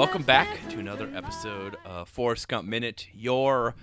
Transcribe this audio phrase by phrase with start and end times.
[0.00, 3.74] Welcome back to another episode of Forrest Gump Minute, your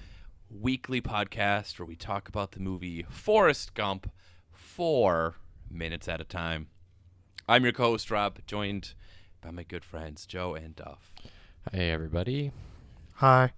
[0.50, 4.10] weekly podcast where we talk about the movie Forrest Gump
[4.52, 5.36] four
[5.70, 6.70] minutes at a time.
[7.48, 8.96] I'm your co-host Rob, joined
[9.42, 11.14] by my good friends Joe and Duff.
[11.72, 12.52] Hey, everybody.
[13.18, 13.52] Hi.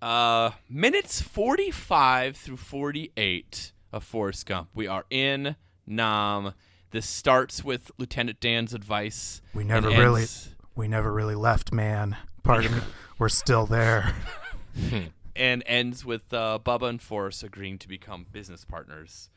[0.00, 4.68] Uh, minutes 45 through 48 of Forrest Gump.
[4.76, 5.56] We are in
[5.88, 6.54] Nam.
[6.92, 9.42] This starts with Lieutenant Dan's advice.
[9.52, 12.16] We and never really ends- we never really left, man.
[12.44, 12.80] Pardon me.
[13.18, 14.14] We're still there.
[15.36, 19.28] and ends with uh, Bubba and Forrest agreeing to become business partners.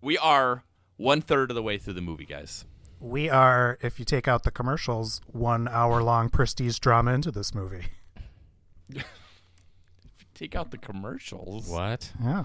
[0.00, 0.64] We are
[0.96, 2.64] one third of the way through the movie, guys.
[2.98, 7.54] We are, if you take out the commercials, one hour long prestige drama into this
[7.54, 7.86] movie.
[10.34, 11.68] Take out the commercials.
[11.68, 12.10] What?
[12.20, 12.44] Yeah.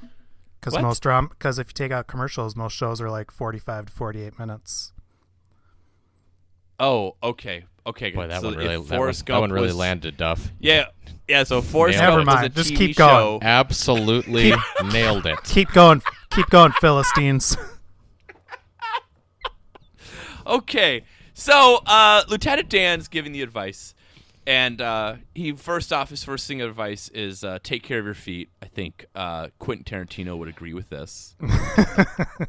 [0.59, 3.91] Because most drama, because if you take out commercials, most shows are like forty-five to
[3.91, 4.91] forty-eight minutes.
[6.79, 8.11] Oh, okay, okay.
[8.11, 10.51] Boy, that so one really, that one, that one really was- landed, Duff.
[10.59, 10.85] Yeah,
[11.27, 11.43] yeah.
[11.43, 12.19] So Forrest Nailed Gump it.
[12.19, 13.39] was Never a mind, just TV keep going.
[13.39, 13.39] show.
[13.41, 14.53] Absolutely
[14.91, 15.37] nailed it.
[15.43, 17.57] Keep going, keep going, Philistines.
[20.45, 23.93] Okay, so uh, Lieutenant Dan's giving the advice,
[24.45, 28.05] and uh, he first off, his first thing of advice is uh, take care of
[28.05, 28.49] your feet.
[28.61, 31.35] I think uh, Quentin Tarantino would agree with this.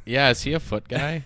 [0.04, 1.24] Yeah, is he a foot guy?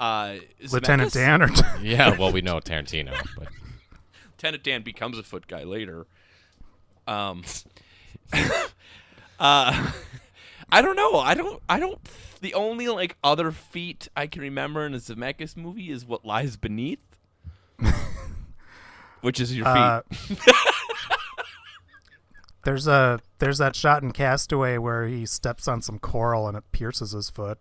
[0.00, 0.36] Uh,
[0.72, 1.12] Lieutenant Zemeckis?
[1.12, 1.50] Dan, or
[1.82, 3.48] Yeah, well, we know Tarantino, but
[4.32, 6.06] Lieutenant Dan becomes a foot guy later.
[7.06, 7.44] Um,
[8.32, 9.90] uh,
[10.72, 11.16] I don't know.
[11.16, 11.62] I don't.
[11.68, 11.98] I don't.
[12.40, 16.56] The only like other feat I can remember in a Zemeckis movie is what lies
[16.56, 17.00] beneath,
[19.20, 19.76] which is your feet.
[19.76, 20.02] uh,
[22.64, 26.64] there's a there's that shot in Castaway where he steps on some coral and it
[26.72, 27.58] pierces his foot.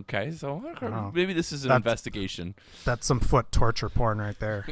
[0.00, 2.54] Okay, so okay, maybe this is an That's- investigation.
[2.84, 4.66] That's some foot torture porn right there.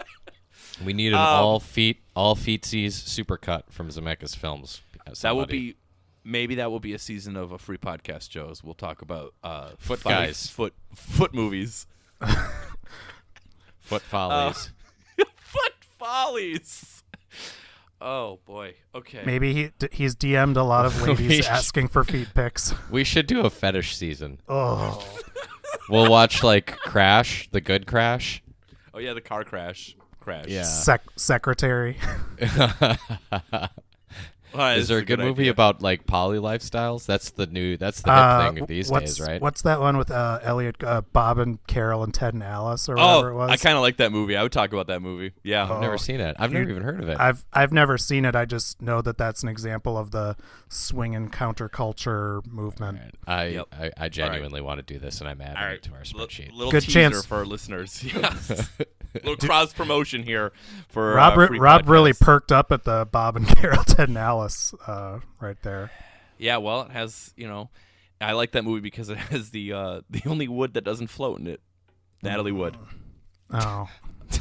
[0.84, 4.80] we need an Um, all feet, all feetsies supercut from Zemeckis films.
[5.06, 5.76] Uh, That will be.
[6.24, 8.62] Maybe that will be a season of a free podcast, Joe's.
[8.62, 10.46] We'll talk about uh, Foot funny guys.
[10.48, 11.86] foot foot movies,
[13.80, 14.70] foot follies.
[15.36, 17.02] foot follies.
[18.00, 18.74] Oh boy.
[18.94, 19.22] Okay.
[19.24, 22.74] Maybe he he's DM'd a lot of ladies asking for feet pics.
[22.90, 24.40] we should do a fetish season.
[24.48, 25.06] Oh,
[25.90, 28.42] We'll watch like Crash, the good Crash.
[28.94, 29.96] Oh yeah, the car crash.
[30.20, 30.46] Crash.
[30.48, 30.62] Yeah.
[30.62, 31.96] sec- secretary.
[34.54, 35.50] Well, Is there a good movie idea.
[35.52, 37.06] about like poly lifestyles?
[37.06, 37.76] That's the new.
[37.76, 39.40] That's the hip Uh, thing these what's, days, right?
[39.40, 42.96] What's that one with uh, Elliot, uh, Bob and Carol and Ted and Alice or
[42.96, 43.50] whatever it Oh, was?
[43.50, 44.36] I kind of like that movie.
[44.36, 45.32] I would talk about that movie.
[45.42, 45.64] Yeah.
[45.70, 46.36] I've never Oh, seen it.
[46.38, 47.18] I've never even heard of it.
[47.20, 48.34] I've I've never seen it.
[48.34, 50.36] I just know that that's an example of the
[50.68, 52.98] swing and counterculture movement.
[53.26, 53.66] I, Yep.
[53.72, 55.74] I I genuinely want to do this, and I'm adding All right.
[55.74, 56.52] it to our Li- spreadsheet.
[56.52, 57.26] little Good teaser chance.
[57.26, 58.02] for our listeners.
[58.18, 58.70] Yes.
[59.14, 60.52] little cross promotion here
[60.88, 64.74] for Rob uh, Rob really perked up at the Bob and Carol, Ted and Alice
[64.86, 65.90] uh, right there.
[66.38, 66.58] Yeah.
[66.58, 67.32] Well, it has.
[67.36, 67.70] You know,
[68.20, 71.40] I like that movie because it has the uh, the only wood that doesn't float
[71.40, 71.60] in it.
[72.22, 72.76] Natalie Wood.
[73.52, 73.88] Oh,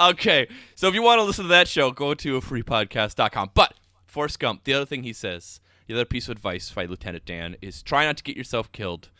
[0.00, 3.50] Okay, so if you want to listen to that show, go to freepodcast.com.
[3.54, 3.74] But
[4.06, 7.56] Forrest Gump, the other thing he says, the other piece of advice by Lieutenant Dan
[7.60, 9.10] is try not to get yourself killed,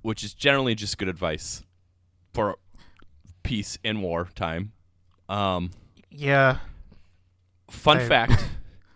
[0.00, 1.62] which is generally just good advice
[2.34, 2.56] for
[3.42, 4.72] peace in war time.
[5.28, 5.70] Um,
[6.10, 6.58] yeah.
[7.70, 8.44] fun I- fact: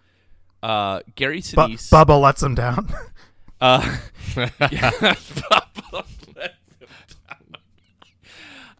[0.62, 1.90] uh, Gary Bu- Sinise.
[1.90, 2.88] Bubba lets him down.
[3.58, 3.80] Uh,
[4.36, 4.50] yeah,
[5.00, 6.88] Bubba lets him
[7.26, 7.38] down.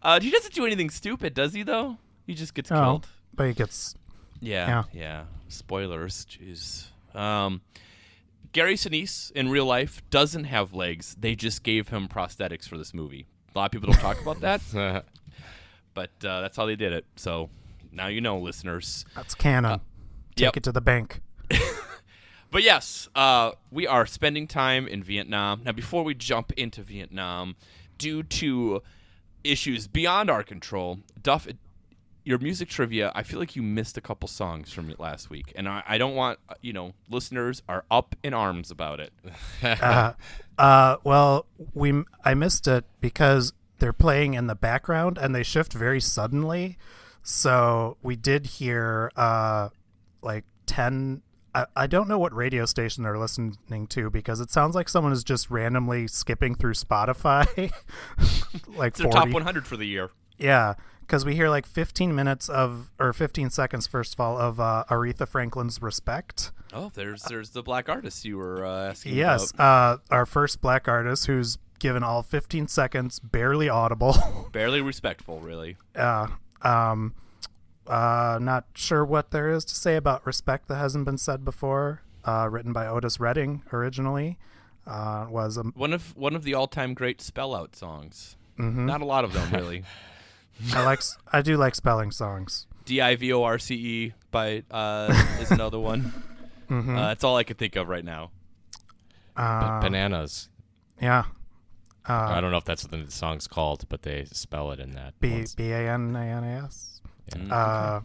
[0.03, 1.63] Uh, he doesn't do anything stupid, does he?
[1.63, 1.97] Though
[2.27, 2.75] he just gets Oh.
[2.75, 3.07] killed.
[3.33, 3.95] but he gets
[4.39, 4.83] Yeah, Yeah.
[4.93, 5.23] yeah.
[5.47, 6.89] Spoilers, jeez.
[7.19, 7.61] Um,
[8.51, 11.15] Gary Sinise in real life doesn't have legs.
[11.19, 13.25] They just gave him prosthetics for this movie.
[13.53, 14.61] A lot of people don't talk about that,
[15.93, 17.05] but uh, that's how they did it.
[17.15, 17.49] So
[17.91, 19.05] now you know, listeners.
[19.15, 19.81] that's canon.
[20.35, 20.57] Take yep.
[20.57, 21.21] it to the bank.
[22.49, 25.61] But yes, uh, we are spending time in Vietnam.
[25.65, 27.55] Now, before we jump into Vietnam,
[27.97, 28.81] due to
[29.43, 31.57] issues beyond our control, Duff, it-
[32.27, 35.53] your music trivia, I feel like you missed a couple songs from last week.
[35.55, 39.13] And I, I don't want, you know, listeners are up in arms about it.
[39.63, 40.11] uh,
[40.57, 45.71] uh, well, we I missed it because they're playing in the background and they shift
[45.71, 46.77] very suddenly.
[47.23, 49.69] So we did hear uh,
[50.21, 51.21] like ten.
[51.55, 55.13] I, I don't know what radio station they're listening to because it sounds like someone
[55.13, 57.45] is just randomly skipping through Spotify.
[58.75, 59.11] like It's their 40.
[59.11, 60.09] top 100 for the year.
[60.37, 60.75] Yeah,
[61.07, 64.83] because we hear like 15 minutes of or 15 seconds first of all of uh,
[64.89, 69.63] Aretha Franklin's "Respect." Oh, there's there's the black artist you were uh, asking Yes, about.
[70.11, 74.15] uh, our first black artist who's given all 15 seconds, barely audible.
[74.51, 75.77] Barely respectful, really.
[75.95, 76.25] uh,
[76.63, 77.13] um,
[77.85, 82.01] uh, not sure what there is to say about respect that hasn't been said before.
[82.25, 84.37] Uh, written by Otis Redding originally.
[84.85, 88.35] Uh, was a One of one of the all-time great spell out songs.
[88.59, 88.85] Mm-hmm.
[88.85, 89.83] Not a lot of them, really.
[90.73, 92.65] I like s- I do like spelling songs.
[92.85, 96.13] D I V O R C E by uh, is another one.
[96.69, 96.97] Mm-hmm.
[96.97, 98.31] Uh, that's all I can think of right now.
[99.35, 100.49] Uh, Bananas.
[101.01, 101.25] yeah.
[102.09, 104.91] Uh, I don't know if that's what the song's called, but they spell it in
[104.91, 105.13] that.
[105.19, 105.53] B once.
[105.55, 107.01] B A N A N A S.
[107.33, 107.99] Mm, Uh,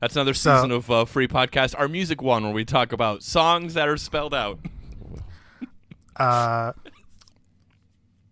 [0.00, 3.22] That's another so- season of uh, free podcast, our music one, where we talk about
[3.24, 4.58] songs that are spelled out.
[6.16, 6.72] Uh,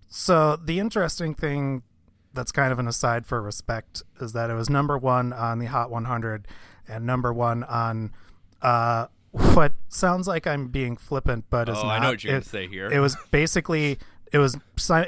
[0.09, 1.83] so the interesting thing
[2.35, 5.67] that's kind of an aside for respect is that it was number one on the
[5.67, 6.47] Hot 100
[6.89, 8.13] and number one on
[8.63, 11.91] uh, what sounds like I'm being flippant, but is Oh, not.
[11.91, 12.89] I know what you're It- gonna say here.
[12.91, 13.99] It was basically
[14.33, 14.57] it was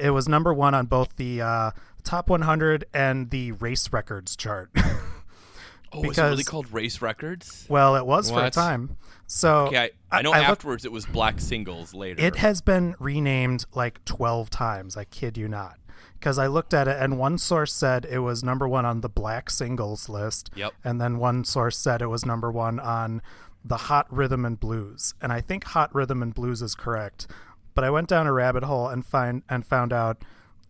[0.00, 1.70] it was number one on both the uh,
[2.05, 4.70] top 100 and the race records chart.
[5.93, 7.67] oh, is it really called Race Records?
[7.69, 8.96] well, it was for a time.
[9.26, 12.20] So Okay, I, I know looked- afterwards it was Black Singles later.
[12.25, 14.96] It has been renamed like 12 times.
[14.96, 15.76] I kid you not.
[16.20, 19.08] Because I looked at it, and one source said it was number one on the
[19.08, 20.50] black singles list.
[20.55, 20.75] Yep.
[20.84, 23.22] And then one source said it was number one on
[23.64, 25.14] the hot rhythm and blues.
[25.22, 27.26] And I think hot rhythm and blues is correct.
[27.75, 30.22] But I went down a rabbit hole and find and found out.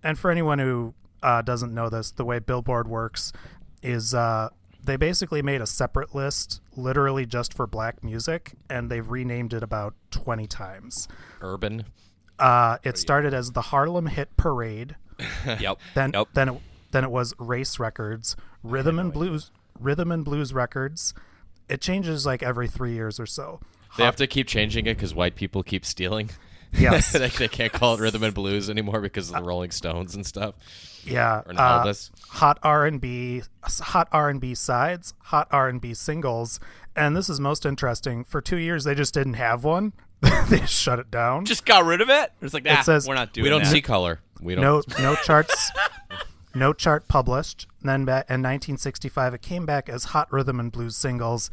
[0.02, 3.32] And for anyone who uh, doesn't know this, the way Billboard works
[3.82, 4.50] is uh,
[4.82, 9.62] they basically made a separate list, literally just for black music, and they've renamed it
[9.62, 11.08] about 20 times.
[11.40, 11.84] Urban.
[12.38, 14.96] Uh, it started as the Harlem Hit Parade.
[15.60, 15.78] yep.
[15.94, 16.60] Then then it,
[16.92, 21.14] then it was Race Records, Rhythm and Blues, Rhythm and Blues Records.
[21.68, 23.60] It changes like every three years or so.
[23.96, 26.30] They have to keep changing it because white people keep stealing.
[26.72, 27.12] Yes.
[27.12, 30.24] they, they can't call it rhythm and blues anymore because of the Rolling Stones and
[30.24, 30.54] stuff.
[31.04, 31.94] Yeah, Or uh,
[32.28, 36.60] hot R and B, hot R and B sides, hot R and B singles,
[36.94, 38.22] and this is most interesting.
[38.22, 39.94] For two years, they just didn't have one.
[40.48, 41.44] they shut it down.
[41.44, 42.32] Just got rid of it.
[42.42, 43.70] It's like, ah, says- we're not doing We don't that.
[43.70, 44.20] see color.
[44.40, 44.62] We don't.
[44.62, 45.70] no no charts
[46.54, 50.96] no chart published then ba- in 1965 it came back as hot rhythm and blues
[50.96, 51.50] singles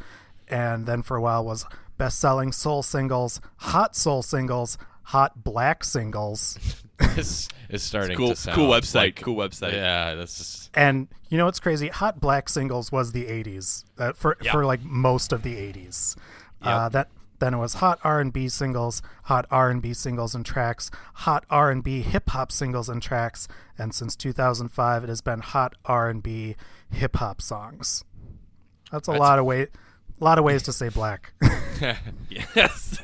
[0.48, 1.64] and then for a while was
[1.98, 6.58] best-selling soul singles hot soul singles hot black singles
[7.14, 8.94] This is starting Cool, to sound cool website.
[8.94, 9.72] like- cool website.
[9.72, 10.70] Yeah, this is.
[10.74, 14.50] and you know what's crazy hot black singles was the 80s uh, for Yeah.
[14.52, 16.16] for like most of the 80s
[16.62, 22.02] uh, that then it was hot R&B singles, hot R&B singles and tracks, hot R&B
[22.02, 23.48] hip hop singles and tracks,
[23.78, 26.56] and since 2005 it has been hot R&B
[26.90, 28.04] hip hop songs.
[28.90, 29.68] That's a lot of way
[30.20, 31.32] a lot of ways to say black.
[32.28, 32.98] Yes.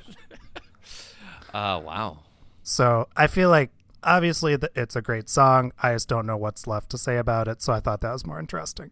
[1.54, 2.18] uh, wow.
[2.62, 3.70] so, I feel like
[4.02, 5.72] obviously it's a great song.
[5.82, 8.26] I just don't know what's left to say about it, so I thought that was
[8.26, 8.90] more interesting.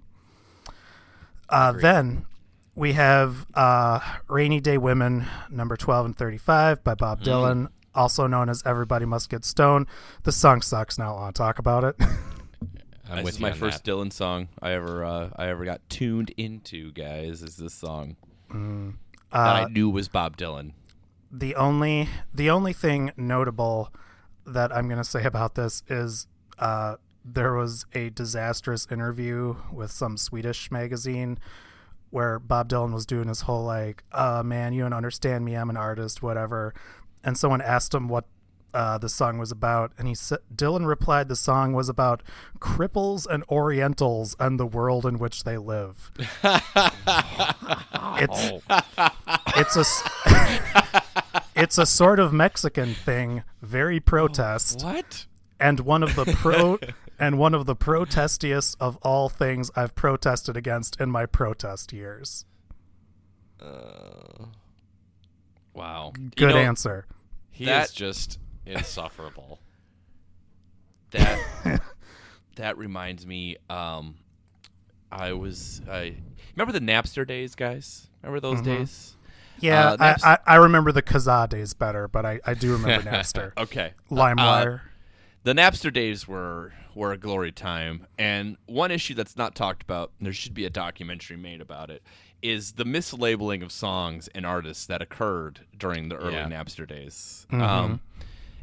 [1.48, 2.24] Uh, then
[2.74, 8.48] we have uh, Rainy Day Women, number 12 and 35 by Bob Dylan, also known
[8.48, 9.86] as Everybody Must Get Stoned.
[10.24, 10.98] The song sucks.
[10.98, 11.96] Now I want to talk about it.
[13.10, 13.90] I'm this is my first that.
[13.90, 17.42] Dylan song I ever uh, I ever got tuned into, guys.
[17.42, 18.16] Is this song
[18.50, 18.94] Mm.
[19.32, 20.72] that Uh, I knew was Bob Dylan?
[21.34, 23.90] the only the only thing notable
[24.46, 26.26] that I'm going to say about this is
[26.58, 31.38] uh, there was a disastrous interview with some Swedish magazine
[32.12, 35.54] where Bob Dylan was doing his whole like, "Uh, man, you don't understand me.
[35.54, 36.72] I'm an artist, whatever."
[37.24, 38.26] And someone asked him what
[38.74, 42.22] uh, the song was about, and he said Dylan replied, "The song was about
[42.58, 46.10] cripples and Orientals and the world in which they live."
[48.18, 48.62] it's
[49.56, 49.84] it's a
[51.56, 55.26] it's a sort of Mexican thing, very protest, What?
[55.60, 56.78] and one of the pro
[57.22, 62.44] and one of the protestiest of all things I've protested against in my protest years.
[65.74, 66.12] Wow.
[66.18, 67.06] You Good know, answer.
[67.50, 69.60] He That- is just insufferable.
[71.12, 71.82] That
[72.56, 73.58] that reminds me.
[73.68, 74.14] Um,
[75.10, 76.16] I was I
[76.56, 78.08] remember the Napster days, guys.
[78.22, 78.78] Remember those Mm-hmm.
[78.78, 79.16] days?
[79.60, 83.10] Yeah, Uh, I, I, I remember the Kazaa days better, but I, I do remember
[83.10, 83.52] Napster.
[83.58, 83.92] Okay.
[84.10, 84.80] LimeWire.
[85.44, 90.12] The Napster days were were a glory time, and one issue that's not talked about,
[90.18, 92.02] and there should be a documentary made about it,
[92.42, 96.48] is the mislabeling of songs and artists that occurred during the early Yeah.
[96.48, 97.46] Napster days.
[97.50, 98.00] Um,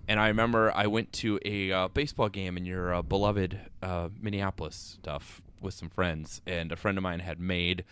[0.07, 4.09] and I remember I went to a uh, baseball game in your uh, beloved uh,
[4.19, 7.83] Minneapolis stuff with some friends, and a friend of mine had made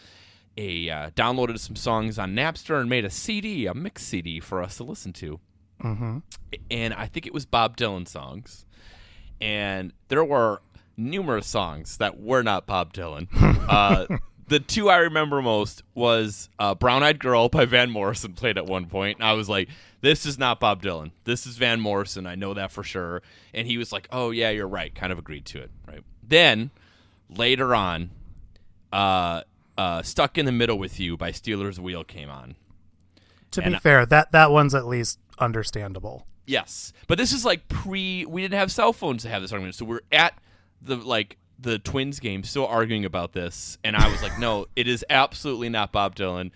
[0.56, 4.62] a uh, downloaded some songs on Napster and made a CD, a mix CD for
[4.64, 5.40] us to listen to
[5.84, 6.20] mm-hmm.
[6.70, 8.66] and I think it was Bob Dylan songs.
[9.40, 10.62] And there were
[10.96, 13.28] numerous songs that were not Bob Dylan.
[13.70, 14.18] uh,
[14.48, 18.66] the two I remember most was uh, "Brown Eyed Girl" by Van Morrison played at
[18.66, 19.70] one point, and I was like,
[20.02, 21.12] "This is not Bob Dylan.
[21.26, 22.26] This is Van Morrison.
[22.26, 23.22] I know that for sure."
[23.54, 25.72] And he was like, "Oh yeah, you're right." Kind of agreed to it.
[25.88, 26.04] Right.
[26.24, 26.72] Then
[27.30, 28.12] later on,
[28.92, 29.42] uh,
[29.78, 32.56] uh, "Stuck in the Middle with You" by Stealers Wheel came on.
[33.52, 36.26] To And be fair, that that one's at least understandable.
[36.48, 38.26] Yes, but this is like pre.
[38.26, 40.34] We didn't have cell phones to have this argument, so we're at
[40.82, 44.88] the like the Twins game, still arguing about this, and I was like, "No, it
[44.88, 46.52] is absolutely not Bob Dylan,"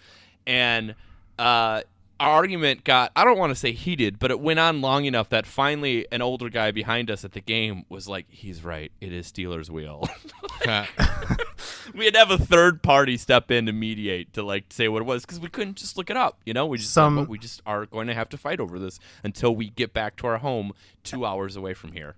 [0.47, 0.95] and
[1.37, 1.81] uh,
[2.21, 5.27] our argument got I don't want to say heated, but it went on long enough
[5.29, 9.11] that finally an older guy behind us at the game was like, "He's right, it
[9.11, 10.07] is Stealers wheel."
[11.93, 15.01] we had to have a third party step in to mediate to like say what
[15.01, 16.39] it was because we couldn't just look it up.
[16.45, 18.59] You know, we just Some- like, well, we just are going to have to fight
[18.59, 20.73] over this until we get back to our home
[21.03, 22.15] two hours away from here.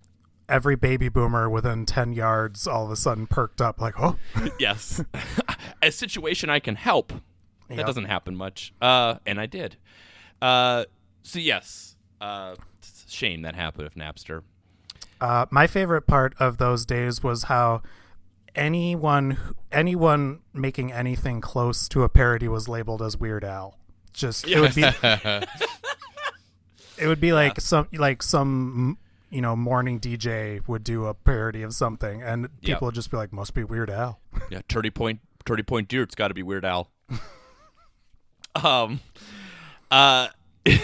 [0.50, 4.18] Every baby boomer within ten yards all of a sudden perked up, like, "Oh,
[4.60, 5.02] yes,
[5.82, 7.14] a situation I can help.
[7.70, 9.78] That doesn't happen much, uh, and I did.
[10.42, 10.86] Uh,
[11.24, 14.44] so yes, uh, it's a shame that happened with Napster.
[15.20, 17.82] Uh, my favorite part of those days was how
[18.56, 19.38] anyone
[19.72, 23.78] anyone making anything close to a parody was labeled as Weird Al.
[24.14, 24.84] Just it would be
[26.98, 28.98] it would be like some like some
[29.30, 33.18] you know morning DJ would do a parody of something, and people would just be
[33.18, 34.20] like, "Must be Weird Al."
[34.50, 36.04] Yeah, Turdy Point, Turdy Point Deer.
[36.04, 36.90] It's got to be Weird Al.
[38.64, 39.00] um,
[39.90, 40.28] uh,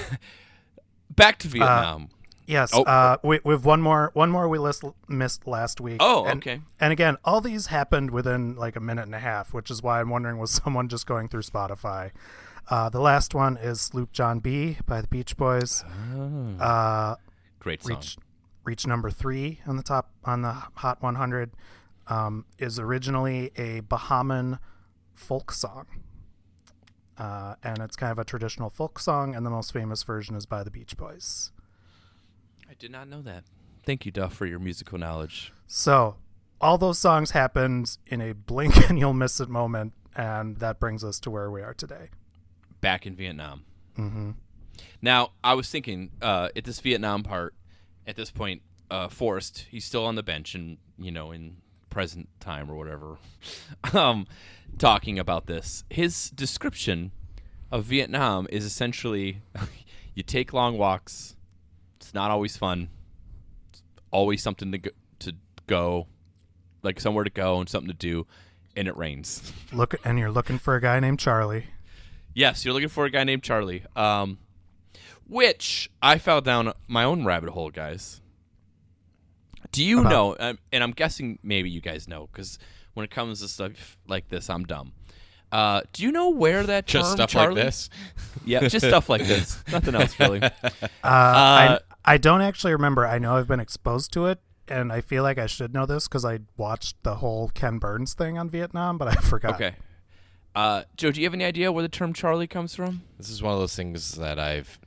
[1.12, 2.10] back to Vietnam.
[2.50, 2.82] Yes, Oh.
[2.82, 5.98] uh, we we've one more one more we list, missed last week.
[6.00, 6.62] Oh, and, okay.
[6.80, 10.02] And again, all these happened within like a minute and a half, which is why
[10.02, 12.10] I'm wondering was someone just going through Spotify.
[12.68, 15.84] Uh, the last one is Sloop John B by the Beach Boys.
[16.60, 17.16] Uh,
[17.60, 17.96] Great song.
[17.98, 18.18] reach
[18.64, 21.52] reach number three on the top on the Hot 100
[22.08, 24.58] um, is originally a Bahamian
[25.14, 25.86] folk song.
[27.16, 30.46] Uh, and it's kind of a traditional folk song, and the most famous version is
[30.48, 31.52] by the Beach Boys.
[32.70, 33.46] I did not know that.
[33.84, 35.52] Thank you, Duff, for your musical knowledge.
[35.66, 36.18] So,
[36.62, 41.04] all those songs happened in a blink and you'll miss it moment, and that brings
[41.04, 42.10] us to where we are today.
[42.80, 43.64] Back in Vietnam.
[43.98, 44.32] Mm-hmm.
[45.02, 47.56] Now, I was thinking uh, at this Vietnam part,
[48.06, 48.62] at this point,
[48.92, 51.58] uh, Forrest, he's still on the bench and, you know, in
[51.90, 53.18] present time or whatever,
[53.94, 54.28] um,
[54.78, 55.84] talking about this.
[55.90, 57.12] His description
[57.72, 59.42] of Vietnam is essentially
[60.14, 61.36] you take long walks,
[62.10, 62.90] it's not always fun,
[63.70, 64.90] it's always something to go,
[65.20, 65.36] to
[65.68, 66.08] go,
[66.82, 68.26] like somewhere to go and something to do,
[68.76, 69.54] and it rains.
[69.72, 71.68] Look, and you're looking for a guy named Charlie.
[72.34, 73.84] Yes, you're looking for a guy named Charlie.
[73.96, 74.40] Um,
[75.28, 78.22] which I fell down my own rabbit hole, guys.
[79.72, 80.36] Do you About- know?
[80.40, 82.58] um, And I'm guessing maybe you guys know because
[82.96, 84.94] when it comes to stuff like this, I'm dumb.
[85.52, 87.56] Uh, do you know where that Just stuff Charlie?
[87.56, 87.90] like this.
[88.46, 89.62] Yeah, just stuff like this.
[89.72, 90.42] Nothing else really.
[90.42, 91.80] Uh, Uh, I
[92.18, 93.06] don't actually remember.
[93.06, 96.08] I know I've been exposed to it, and I feel like I should know this
[96.08, 99.56] because I watched the whole Ken Burns thing on Vietnam, but I forgot.
[99.56, 99.76] Okay.
[100.56, 103.04] Uh, Joe, do you have any idea where the term Charlie comes from?
[103.18, 104.80] This is one of those things that I've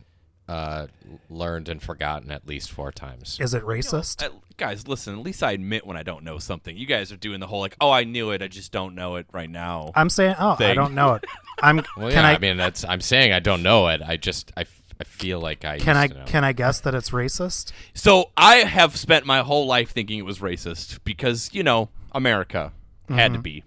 [0.49, 0.87] uh,
[1.31, 3.39] learned and forgotten at least four times.
[3.41, 4.25] Is it racist?
[4.25, 5.15] Uh, guys, listen.
[5.15, 6.77] At least I admit when I don't know something.
[6.77, 9.17] You guys are doing the whole like, oh, I knew it, I just don't know
[9.17, 9.93] it right now.
[9.95, 11.25] I'm saying, oh, I don't know it.
[11.63, 11.83] I'm.
[11.97, 14.03] Well, can yeah, I, I, mean, that's I'm saying I don't know it.
[14.03, 17.11] I just I, f- I feel like I can I can I guess that it's
[17.11, 17.73] racist?
[17.93, 22.73] So I have spent my whole life thinking it was racist because you know America
[23.09, 23.65] had to be.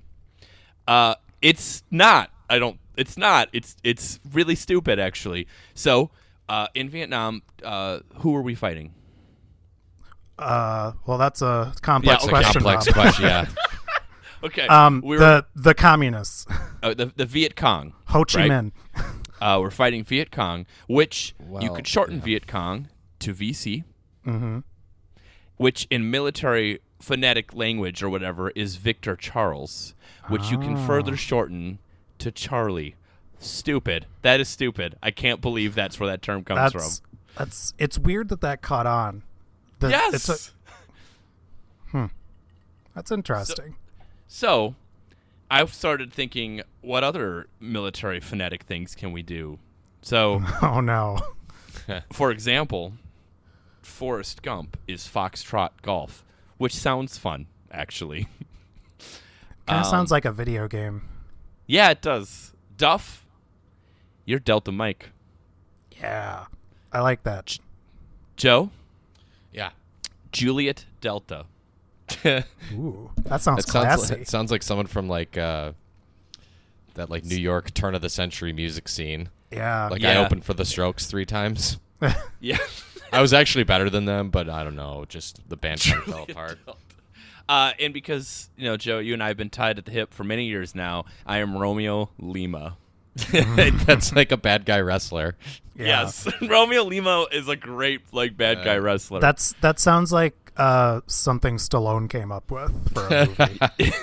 [0.87, 2.29] Uh, it's not.
[2.49, 2.79] I don't.
[2.95, 3.49] It's not.
[3.51, 5.45] It's it's really stupid actually.
[5.73, 6.09] So
[6.47, 8.93] uh, in Vietnam, uh, who are we fighting?
[10.39, 12.61] Uh, well, that's a complex Yeah, a question.
[12.61, 13.25] complex question.
[13.25, 13.47] Yeah.
[14.43, 16.45] Okay, Um, we're, the the communists,
[16.83, 17.93] uh, the the Viet Cong.
[18.09, 18.51] Ho Chi Right.
[18.51, 18.71] Minh.
[19.41, 22.87] Uh, we're fighting Viet Cong, which you could shorten Viet Cong
[23.19, 23.83] to VC,
[24.25, 24.59] mm-hmm.
[25.57, 29.93] which in military phonetic language or whatever is Victor Charles,
[30.27, 31.17] which you can further ah.
[31.17, 31.79] shorten
[32.19, 32.95] to Charlie.
[33.39, 34.07] Stupid.
[34.21, 34.95] That is stupid.
[35.03, 37.19] I can't believe that's where that term comes That's from.
[37.37, 37.73] that's.
[37.77, 39.23] It's weird that that caught on.
[39.79, 40.13] The, Yes.
[40.13, 40.51] it's a,
[41.91, 42.05] hmm.
[42.95, 43.75] that's interesting.
[44.27, 44.75] so,
[45.49, 49.59] I've started thinking, what other military phonetic things can we do?
[50.01, 51.19] So, oh no.
[52.13, 52.93] for example,
[53.81, 56.23] Forrest Gump is Foxtrot Golf,
[56.57, 58.27] which sounds fun, actually.
[59.67, 61.03] Kind of Um, sounds like a video game.
[61.67, 62.53] Yeah, it does.
[62.77, 63.25] Duff,
[64.25, 65.09] you're Delta Mike.
[65.99, 66.45] Yeah,
[66.91, 67.57] I like that.
[68.35, 68.69] Joe,
[69.51, 69.71] Yeah.
[70.31, 71.45] Juliet Delta.
[72.73, 74.13] Ooh, that sounds It sounds classy.
[74.13, 75.71] like, it sounds like someone from like uh,
[76.95, 79.29] that like New York turn of the century music scene.
[79.51, 79.87] yeah.
[79.89, 81.77] Like I opened for the Strokes three times.
[82.39, 82.57] Yeah.
[83.11, 85.05] I was actually better than them, but I don't know.
[85.07, 86.59] Just the band kind of fell apart.
[87.47, 90.13] Uh, and because you know, Joe, you and I have been tied at the hip
[90.13, 92.77] for many years now, I am Romeo Lima.
[93.31, 95.35] That's like a bad guy wrestler.
[95.75, 95.85] Yeah.
[96.03, 99.19] Yes, Romeo Lima is a great like bad guy wrestler.
[99.21, 103.91] That's that sounds like uh, something Stallone came up with for a movie.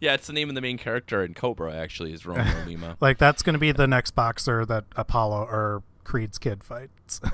[0.00, 1.74] yeah, it's the name of the main character in Cobra.
[1.74, 2.96] Actually, is Romeo Lima.
[3.00, 7.20] like that's going to be the next boxer that Apollo or Creed's kid fights.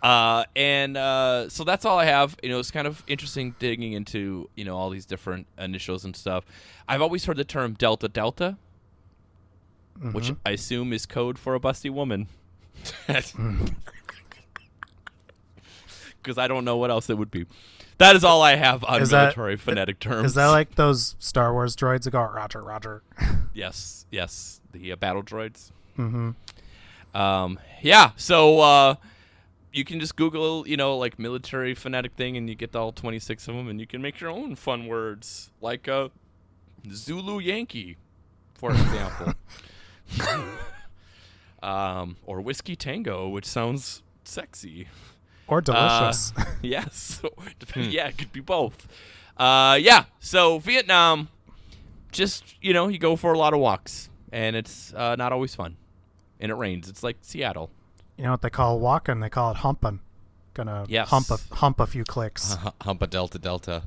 [0.00, 2.36] Uh, and uh, so that's all I have.
[2.40, 6.14] You know, it's kind of interesting digging into you know all these different initials and
[6.14, 6.44] stuff.
[6.88, 8.56] I've always heard the term Delta Delta,
[10.12, 12.28] which I assume is code for a busty woman.
[16.28, 17.46] Because I don't know what else it would be.
[17.96, 20.26] That is all I have on Is that- military phonetic terms.
[20.26, 23.02] Is that like those Star Wars droids that go Roger, Roger?
[23.54, 25.72] Yes, yes, the uh, battle droids.
[25.98, 27.16] Mm-hmm.
[27.18, 28.94] Um, yeah, so uh,
[29.72, 33.18] you can just Google, you know, like military phonetic thing, and you get all twenty
[33.18, 36.10] six of them, and you can make your own fun words, like uh,
[36.92, 37.96] Zulu Yankee,
[38.54, 39.32] for example,
[41.62, 44.86] um, or whiskey tango, which sounds sexy.
[45.48, 46.32] Or delicious?
[46.36, 47.20] Uh, yes.
[47.74, 48.86] Yeah, it could be both.
[49.36, 50.04] Uh, yeah.
[50.20, 51.28] So Vietnam,
[52.12, 55.54] just you know, you go for a lot of walks, and it's uh, not always
[55.54, 55.76] fun,
[56.40, 56.88] and it rains.
[56.88, 57.70] It's like Seattle.
[58.16, 59.20] you know what they call walking?
[59.20, 60.00] They call it humping.
[60.54, 61.08] Gonna Yes.
[61.10, 62.56] hump a hump a few clicks.
[62.64, 63.84] H- hump a delta delta.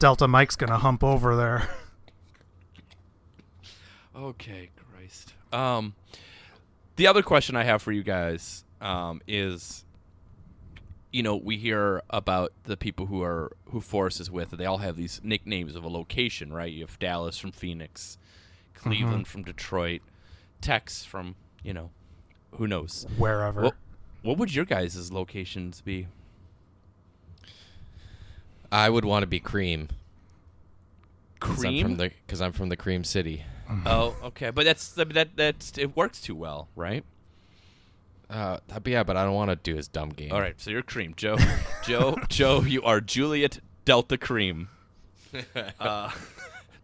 [0.00, 1.68] Delta Mike's gonna hump over there.
[4.16, 5.34] Okay, Christ.
[5.52, 5.94] Um,
[6.96, 9.84] the other question I have for you guys um, is,
[11.10, 14.50] you know, we hear about the people who are who Forrest is with.
[14.50, 16.70] They all have these nicknames of a location, right?
[16.70, 18.18] You have Dallas from Phoenix,
[18.74, 20.02] Cleveland from Detroit,
[20.60, 21.90] Tex from you know,
[22.52, 23.06] who knows.
[23.16, 23.62] Wherever.
[23.62, 23.74] What,
[24.22, 26.06] what would your guys' locations be?
[28.70, 29.88] I would want to be Cream.
[31.40, 31.82] Cream.
[31.82, 33.44] from the because I'm from the Cream City.
[33.86, 37.04] oh, okay, but that's that that's it works too well, right?
[38.30, 40.32] Uh, but yeah, but I don't want to do his dumb game.
[40.32, 41.36] All right, so you're Cream, Joe.
[41.84, 44.68] Joe, Joe, you are Juliet Delta Cream.
[45.80, 46.10] Uh,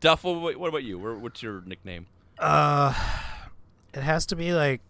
[0.00, 0.98] Duff, what, what about you?
[0.98, 2.06] Where, what's your nickname?
[2.38, 2.92] Uh,
[3.94, 4.80] it has to be like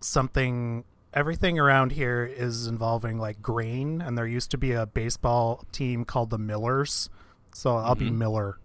[0.00, 0.84] something.
[1.12, 6.04] Everything around here is involving like grain, and there used to be a baseball team
[6.04, 7.08] called the Millers,
[7.54, 8.04] so I'll Mm-hmm.
[8.04, 8.58] be Miller.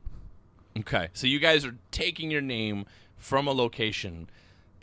[0.79, 2.85] Okay, so you guys are taking your name
[3.17, 4.29] from a location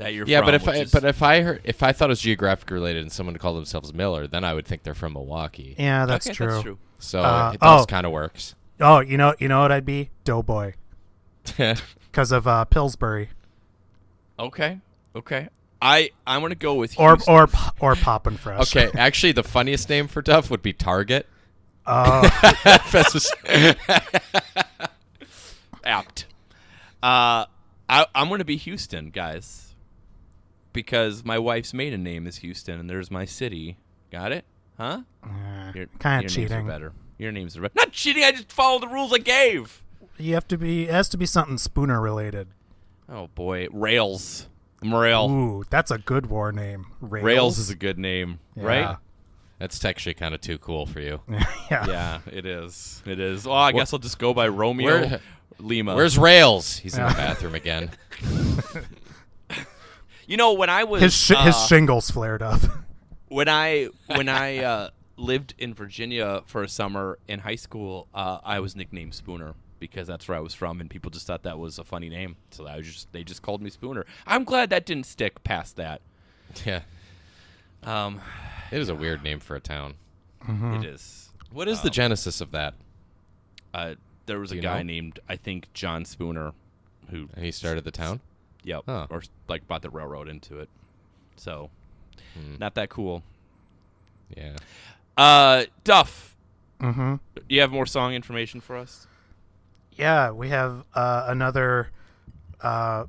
[0.03, 0.47] that you're Yeah, from.
[0.47, 3.03] but if I is- but if I heard if I thought it was geographically related
[3.03, 5.75] and someone called themselves Miller, then I would think they're from Milwaukee.
[5.79, 6.47] Yeah, that's okay, true.
[6.49, 6.79] That's true.
[6.99, 7.87] So Uh, it does oh.
[7.87, 8.55] kind of works.
[8.81, 10.75] Oh, you know, you know what I'd be Doughboy
[11.57, 13.31] because of uh, Pillsbury,
[14.39, 14.79] Okay,
[15.15, 15.49] okay.
[15.81, 17.35] I I'm gonna go with or Houston.
[17.35, 18.75] or P- or Poppin' Fresh.
[18.77, 21.27] okay, actually, the funniest name for Duff would be Target.
[21.87, 22.23] Oh,
[22.93, 23.35] That's just-
[25.85, 26.27] apt.
[27.03, 27.47] Uh,
[27.89, 29.72] I, I'm going to be Houston, guys,
[30.73, 33.77] because my wife's maiden name is Houston, and there's my city.
[34.11, 34.45] Got it?
[34.79, 35.03] Huh?
[35.75, 36.67] Your, kind your of names are cheating.
[36.67, 36.93] better.
[37.19, 37.75] Your names are better.
[37.77, 38.25] Not cheating.
[38.25, 39.83] I just follow the rules I gave.
[40.19, 40.85] You have to be.
[40.85, 42.49] It has to be something Spooner related.
[43.09, 44.49] Oh boy, Rails.
[44.83, 45.31] I'm Rail.
[45.31, 46.87] Ooh, that's a good war name.
[47.01, 48.97] Rails, Rails is a good name, right?
[49.59, 51.21] That's actually kind of too cool for you.
[51.71, 51.87] yeah.
[51.87, 53.01] Yeah, it is.
[53.07, 53.47] It is.
[53.47, 55.21] Well, I guess I'll just go by Romeo Where-
[55.61, 55.95] Lima.
[55.95, 56.79] Where's Rails?
[56.79, 57.91] He's in the bathroom again.
[60.27, 62.61] you know when I was His sh- his uh, shingles flared up.
[63.29, 68.39] when I when I uh, lived in Virginia for a summer in high school, uh,
[68.45, 71.59] I was nicknamed Spooner because that's where I was from, and people just thought that
[71.59, 74.05] was a funny name, so I was just they just called me Spooner.
[74.27, 76.01] I'm glad that didn't stick past that.
[76.65, 76.83] yeah,
[77.83, 78.21] Um,
[78.71, 79.95] it is a weird name for a town.
[80.49, 81.31] it is.
[81.53, 82.75] What is the genesis of that?
[83.75, 83.95] Uh,
[84.27, 84.93] there was a Do you guy know?
[84.93, 86.53] named I think John Spooner,
[87.11, 88.21] who He started the town.
[88.65, 89.07] Yep, Huh.
[89.11, 90.69] or like bought the railroad into it.
[91.37, 91.71] So,
[92.35, 92.57] Hmm.
[92.59, 93.23] not that cool.
[94.37, 94.57] Yeah.
[95.17, 96.37] Uh, Duff,
[96.81, 97.17] hmm
[97.49, 99.07] you have more song information for us?
[99.93, 101.91] Yeah, we have uh, another
[102.63, 103.05] uh,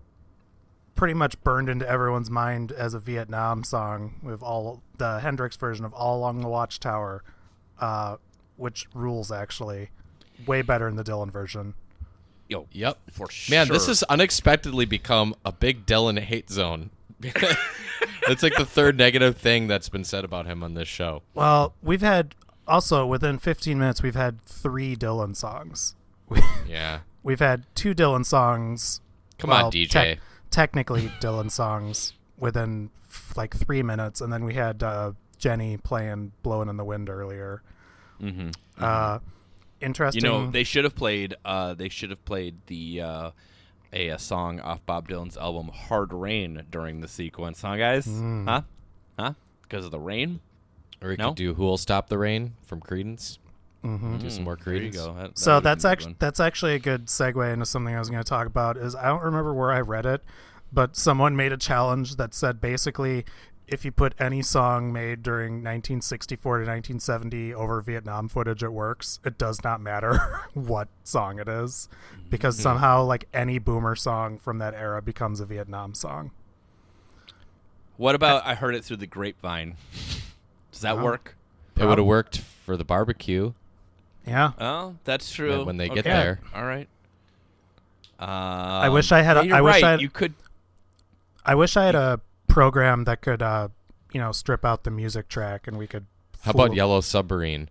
[0.96, 5.86] pretty much burned into everyone's mind as a Vietnam song with all the Hendrix version
[5.86, 7.24] of "All Along the Watchtower,"
[7.80, 8.18] uh,
[8.58, 9.90] which rules actually.
[10.46, 11.74] Way better in the Dylan version.
[12.50, 12.98] Yo, Yep.
[13.12, 13.56] for sure.
[13.56, 16.90] Man, this has unexpectedly become a big Dylan hate zone.
[18.28, 21.24] That's like the third negative thing that's been said about him on this show.
[21.34, 22.36] Well, we've had
[22.68, 25.96] also within 15 minutes we've had three Dylan songs.
[26.68, 27.00] Yeah.
[27.24, 29.00] We've had two Dylan songs.
[29.38, 29.90] Come well, on, DJ.
[29.90, 35.78] tec- technically Dylan songs within f- like three minutes, and then we had uh, Jenny
[35.78, 37.62] playing "Blowing in the Wind" earlier.
[38.22, 38.50] Mm-hmm.
[38.78, 39.30] Uh, You
[39.84, 40.24] interesting.
[40.24, 41.36] You know, they should have played.
[41.46, 43.32] Uh, they should have played the uh,
[43.92, 48.08] a, a song off Bob Dylan's album "Hard Rain" during the sequence, huh, guys?
[48.08, 48.48] Mm.
[48.48, 48.62] Huh?
[49.20, 49.34] Huh?
[49.64, 50.40] Because of the rain.
[51.02, 51.30] Or we No?
[51.30, 53.38] could do "Who'll Stop the Rain" from Creedence.
[53.84, 54.22] Mhm.
[54.22, 54.94] Do some more There you Creedence.
[54.94, 55.14] go.
[55.14, 57.66] That- that So would've that's been a good actually that's actually a good segue into
[57.66, 58.78] something I was going to talk about.
[58.78, 60.24] Is I don't remember where I read it,
[60.72, 63.26] but someone made a challenge that said basically
[63.68, 69.20] if you put any song made during 1964 to 1970 over Vietnam footage, it works.
[69.26, 70.18] It does not matter
[70.54, 71.88] what song it is,
[72.30, 72.64] because Mm-hmm.
[72.64, 76.32] somehow like any boomer song from that era becomes a Vietnam song.
[77.98, 79.76] What about I heard it through the grapevine?
[80.72, 81.04] Does that Oh.
[81.04, 81.36] work?
[81.78, 83.54] It would have worked for the barbecue
[84.28, 84.52] Yeah.
[84.60, 85.64] Oh, that's true.
[85.66, 86.10] when they get Okay.
[86.10, 86.40] there.
[86.56, 86.88] All right.
[88.20, 89.84] Um, I wish I had a- You're I wish right.
[89.84, 90.34] I had- You could.
[91.46, 93.70] I wish I had a program that could uh
[94.14, 96.06] you know strip out the music track and we could
[96.42, 97.70] How about fool- Yellow Submarine?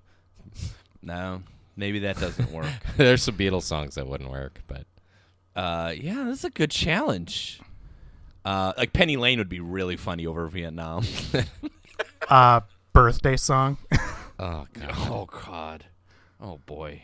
[1.05, 1.43] No,
[1.77, 2.71] maybe that doesn't work.
[2.97, 4.87] There's some Beatles songs that wouldn't work, but
[5.57, 7.61] Uh, yeah, this is a good challenge.
[8.45, 11.05] Uh, like Penny Lane would be really funny over Vietnam.
[12.29, 12.61] uh
[12.93, 13.79] birthday song.
[14.39, 14.91] oh god.
[15.09, 15.85] oh God.
[16.41, 17.03] Oh boy.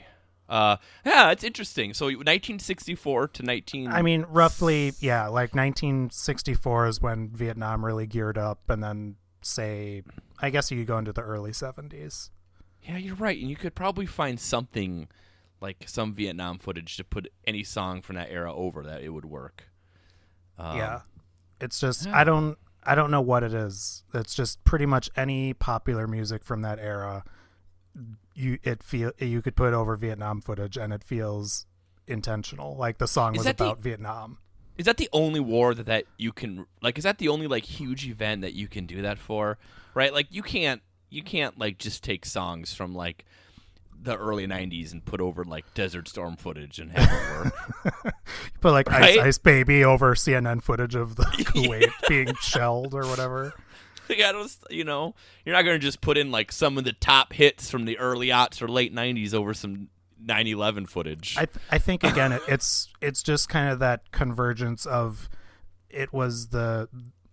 [0.49, 1.93] Uh, yeah, it's interesting.
[1.93, 3.89] So 1964 to 19.
[3.89, 10.03] I mean, roughly, yeah, like 1964 is when Vietnam really geared up, and then say,
[10.41, 12.31] I guess you could go into the early 70s.
[12.83, 13.39] Yeah, you're right.
[13.39, 15.09] And you could probably find something
[15.61, 19.25] like some Vietnam footage to put any song from that era over that it would
[19.25, 19.65] work.
[20.57, 21.01] Um, yeah,
[21.61, 22.19] it's just yeah.
[22.19, 24.05] I don't I don't know what it is.
[24.15, 27.25] It's just pretty much any popular music from that era.
[28.35, 31.67] You it feel you could put over Vietnam footage, and it feels
[32.07, 32.77] intentional.
[32.77, 34.39] Like the song Is was that the- about Vietnam.
[34.77, 36.99] Is that the only war that, that you can like?
[36.99, 39.59] Is that the only like huge event that you can do that for?
[39.95, 40.13] Right?
[40.15, 43.25] Like you can't you can't like just take songs from like
[44.01, 48.15] the early '90s and put over like Desert Storm footage and have it work.
[48.45, 49.19] You put like Right?
[49.19, 53.55] Ice Ice Baby over CNN footage of the Kuwait being shelled or whatever.
[54.19, 56.93] like, I don't, you know, you're not gonna just put in like some of the
[56.93, 59.89] top hits from the early aughts or late '90s over some
[60.25, 61.37] 9/11 footage.
[61.37, 65.29] I th- I think again it, it's it's just kind of that convergence of
[65.91, 66.89] it was the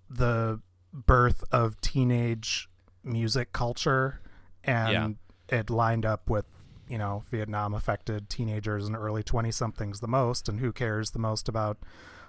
[0.09, 0.61] the
[0.93, 2.69] birth of teenage
[3.03, 4.21] music culture
[4.63, 5.17] and
[5.49, 6.45] it lined up with
[6.87, 11.19] you know Vietnam affected teenagers and early 20 somethings the most and who cares the
[11.19, 11.77] most about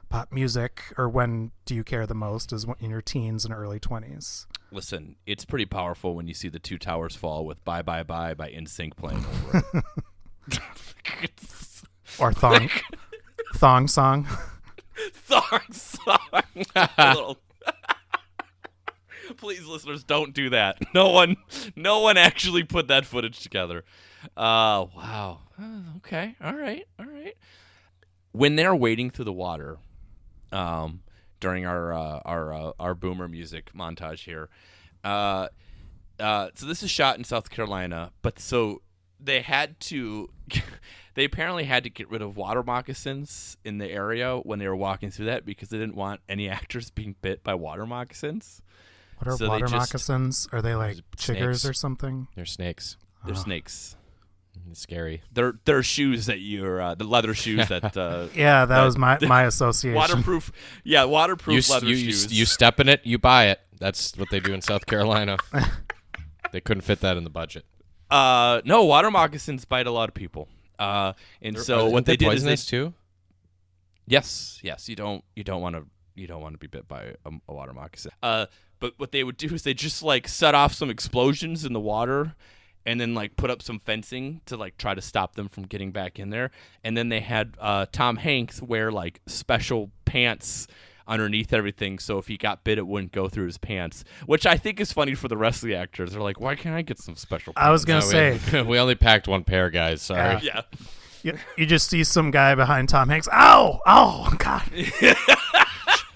[0.08, 3.52] pop music or when do you care the most is when in your teens and
[3.52, 7.82] early 20s Listen, it's pretty powerful when you see the two towers fall with "Bye
[7.82, 9.62] Bye Bye" by NSYNC playing over
[10.50, 10.58] it.
[12.18, 12.68] or thong
[13.54, 14.26] thong song
[15.12, 17.36] thong song.
[19.36, 20.78] Please, listeners, don't do that.
[20.94, 21.36] No one,
[21.74, 23.84] no one actually put that footage together.
[24.36, 25.40] Uh, wow.
[25.60, 26.36] Uh, okay.
[26.42, 26.86] All right.
[26.98, 27.36] All right.
[28.32, 29.78] When they're wading through the water,
[30.56, 31.02] um,
[31.40, 34.48] during our uh, our uh, our boomer music montage here,
[35.04, 35.48] uh,
[36.18, 38.82] uh, so this is shot in South Carolina, but so
[39.20, 40.30] they had to.
[41.14, 44.76] They apparently had to get rid of water moccasins in the area when they were
[44.76, 48.60] walking through that because they didn't want any actors being bit by water moccasins.
[49.16, 52.98] what are So they water just- moccasins are they like chiggers or something They're snakes.
[53.24, 53.38] They're Oh.
[53.38, 53.96] snakes.
[54.70, 55.22] It's scary.
[55.32, 58.98] They're they're shoes that you're uh, the leather shoes that uh, Yeah, that That- was
[58.98, 59.94] my my association.
[59.96, 60.52] waterproof.
[60.84, 62.24] Yeah, waterproof You, leather you, you, shoes.
[62.26, 63.60] s- you step in it, you buy it.
[63.78, 65.36] That's what they do in South Carolina.
[66.52, 67.64] they couldn't fit that in the budget.
[68.10, 70.48] uh, no, water moccasins bite a lot of people.
[70.78, 72.94] Uh, and so Aren't what they did is they poisonous too.
[74.06, 74.88] Yes, yes.
[74.88, 77.54] You don't you don't want to you don't want to be bit by a, a
[77.54, 78.12] water moccasin.
[78.22, 78.46] Uh,
[78.78, 81.80] but what they would do is they just like set off some explosions in the
[81.80, 82.34] water,
[82.86, 85.90] and then like put up some fencing to like try to stop them from getting
[85.90, 86.50] back in there.
[86.84, 90.68] And then they had uh, Tom Hanks wear like special pants
[91.08, 94.02] underneath everything, so if he got bit, it wouldn't go through his pants.
[94.26, 96.12] Which I think is funny for the rest of the actors.
[96.12, 97.52] They're like, why can't I get some special?
[97.52, 97.64] Pants?
[97.66, 100.02] I was gonna No, say we, we only packed one pair, guys.
[100.02, 100.40] Sorry.
[100.42, 100.62] yeah.
[101.22, 103.28] you, you just see some guy behind Tom Hanks.
[103.32, 103.80] Ow!
[103.86, 104.62] Oh God!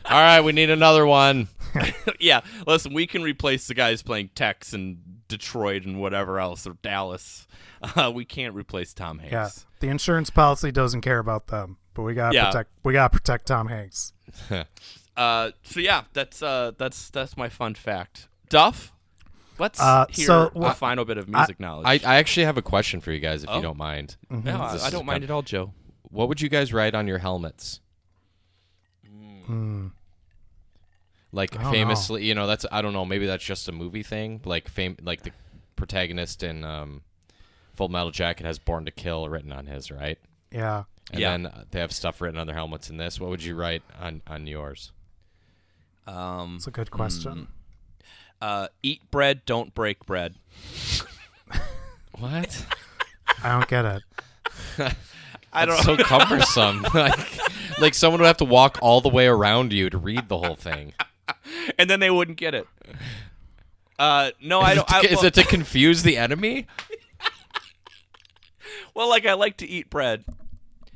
[0.06, 1.46] All right, we need another one.
[2.20, 6.74] yeah, listen, we can replace the guys playing Tex and Detroit and whatever else or
[6.82, 7.46] Dallas.
[7.82, 9.32] Uh, we can't replace Tom Hanks.
[9.32, 9.48] Yeah,
[9.80, 12.46] the insurance policy doesn't care about them, but we gotta Yeah.
[12.46, 12.70] protect.
[12.84, 14.12] We gotta protect Tom Hanks.
[15.16, 18.28] Uh, so yeah, that's uh, that's that's my fun fact.
[18.48, 18.92] Duff,
[19.58, 21.86] let's Uh, hear so a final bit of music knowledge.
[21.86, 23.56] I, I actually have a question for you guys, if Oh.
[23.56, 24.16] you don't mind.
[24.30, 25.74] no, I, I don't mind at all, Joe.
[26.04, 27.80] What would you guys write on your helmets?
[29.46, 29.88] Hmm.
[31.32, 34.02] Like I don't famously, you know, that's I don't know, maybe that's just a movie
[34.02, 34.40] thing.
[34.44, 35.30] Like fame, like the
[35.76, 37.02] protagonist in um,
[37.74, 40.18] Full Metal Jacket has "Born to Kill" written on his, right?
[40.50, 40.84] Yeah.
[41.12, 41.30] And Yeah.
[41.30, 43.20] then uh, they have stuff written on their helmets in this.
[43.20, 44.92] What would you write on on yours?
[46.06, 47.48] Um, It's a good question.
[48.42, 50.34] uh, eat bread, don't break bread.
[52.18, 52.66] What?
[53.42, 54.02] I don't get it.
[55.54, 55.76] I don't.
[55.76, 56.82] It's so cumbersome.
[56.94, 60.36] like, like someone would have to walk all the way around you to read the
[60.36, 60.92] whole thing.
[61.78, 62.66] And then they wouldn't get it.
[63.98, 64.88] Uh, no, I don't.
[64.90, 66.66] it, I, to, is it to confuse the enemy?
[68.94, 70.24] well, like I like to eat bread,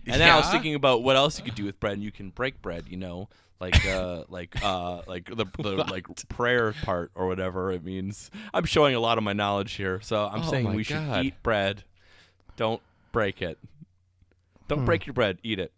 [0.07, 1.94] and then I was thinking about what else you could do with bread.
[1.94, 3.29] And you can break bread, you know,
[3.61, 8.31] like uh, like uh, like the, the like prayer part or whatever it means.
[8.53, 11.16] I'm showing a lot of my knowledge here, so I'm Oh saying we God.
[11.16, 11.85] should eat bread.
[12.57, 12.81] Don't
[13.12, 13.59] break it.
[14.68, 14.85] Don't Hmm.
[14.87, 15.38] break your bread.
[15.42, 15.72] Eat it.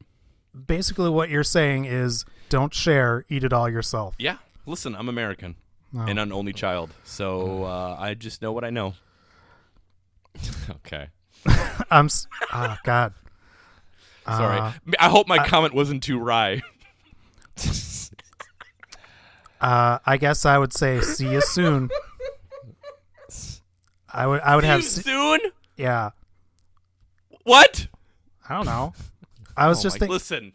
[0.66, 4.14] Basically, what you're saying is don't share, eat it all yourself.
[4.18, 4.36] Yeah.
[4.66, 5.56] Listen, I'm American
[5.96, 6.00] Oh.
[6.00, 8.94] and an only child, so uh, I just know what I know.
[10.68, 11.08] Okay.
[11.90, 12.06] I'm.
[12.06, 13.14] s- Oh God.
[14.26, 14.58] Sorry.
[14.58, 16.62] Uh, I hope my comment wasn't too wry.
[19.58, 21.88] Uh, I guess I would say see you soon.
[24.12, 24.40] I would.
[24.42, 24.80] I would See have.
[24.82, 25.40] you se- soon.
[25.78, 26.10] yeah.
[27.44, 27.88] What?
[28.48, 28.92] I don't know.
[29.56, 30.52] I was Oh just thinking, Listen,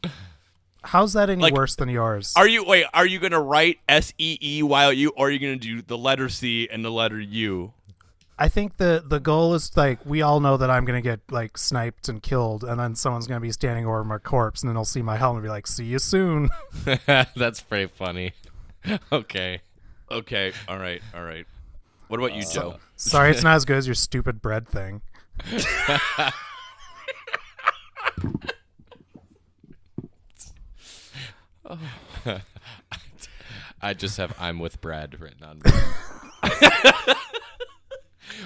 [0.83, 2.33] how's that any like- worse than yours?
[2.35, 2.85] are you wait?
[2.93, 5.97] Are you gonna write S E E while you, or are you gonna do the
[5.97, 7.73] letter C and the letter U?
[8.39, 11.57] I think the the goal is like we all know that I'm gonna get like
[11.59, 14.83] sniped and killed, and then someone's gonna be standing over my corpse, and then they'll
[14.85, 16.49] see my helmet and be like, "See you soon."
[17.35, 18.33] That's pretty funny.
[19.11, 19.61] okay.
[20.09, 20.53] Okay.
[20.67, 21.01] All right.
[21.13, 21.45] All right.
[22.07, 22.75] What about you, uh, Joe?
[22.95, 25.01] Sorry, it's not as good as your stupid bread thing.
[33.81, 35.61] I just have "I'm with Brad" written on.
[35.63, 35.71] me.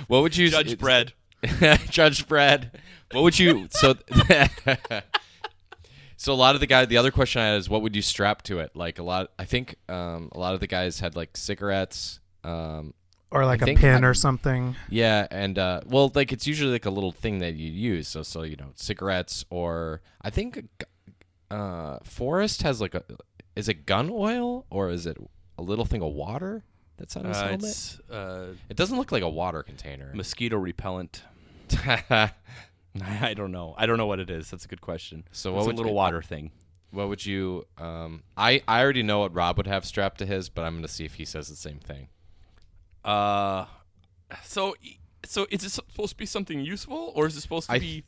[0.07, 1.13] what would you Judge Bread.
[1.89, 2.71] Judge Brad.
[3.11, 3.95] What would you so?
[6.17, 6.85] so a lot of the guy.
[6.85, 8.71] The other question I had is, what would you strap to it?
[8.75, 9.31] Like a lot.
[9.37, 12.19] I think um, a lot of the guys had like cigarettes.
[12.43, 12.93] Um,
[13.31, 14.75] Or like I a pin I- or something.
[14.89, 18.07] yeah, and uh, well, like it's usually like a little thing that you use.
[18.07, 20.63] So, so you know, cigarettes or I think
[21.55, 23.03] uh, Forrest has like a.
[23.55, 25.17] Is it gun oil or is it
[25.57, 26.63] a little thing of water
[26.97, 27.63] that's on his Uh, helmet?
[27.63, 30.11] it's uh, It doesn't look like a water container.
[30.13, 31.23] mosquito repellent.
[31.85, 33.73] I don't know.
[33.77, 34.49] I don't know what it is.
[34.51, 35.23] That's a good question.
[35.31, 36.51] So it's what a would little you- water thing?
[36.91, 37.65] what would you?
[37.77, 40.87] Um, I I already know what Rob would have strapped to his, but I'm gonna
[40.87, 42.07] see if he says the same thing.
[43.03, 43.65] Uh,
[44.43, 44.75] so
[45.25, 48.03] so is it supposed to be something useful, or is it supposed to I- be?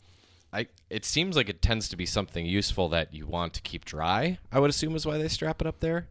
[0.58, 3.86] I it seems like it tends to be something useful that you want to keep
[3.86, 4.40] dry.
[4.52, 6.08] I would assume is why they strap it up there.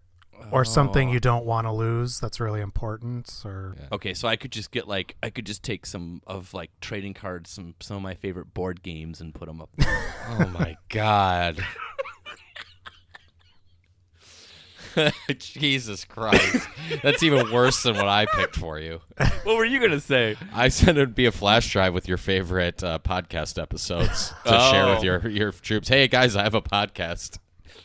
[0.53, 1.13] Or something Oh.
[1.13, 3.43] you uh, don't want to lose that's really important.
[3.45, 3.89] Or Yeah.
[3.93, 7.15] Okay, so I could just get like I could just take some of like trading
[7.15, 9.71] cards, some some of my favorite board games, and put them up.
[9.77, 10.03] there.
[10.39, 11.65] Oh my god.
[15.39, 16.67] Jesus Christ.
[17.03, 19.01] That's even worse than what I picked for you.
[19.45, 20.37] what were you gonna say?
[20.53, 24.87] I said it'd be a flash drive with your favorite uh, podcast episodes to share
[24.89, 25.03] with Oh.
[25.03, 25.89] your your troops.
[25.89, 27.39] Hey guys, I have a podcast.